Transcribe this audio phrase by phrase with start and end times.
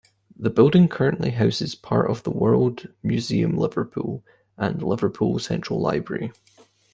[0.35, 4.25] The building currently houses part of the World Museum Liverpool
[4.57, 6.31] and Liverpool Central Library.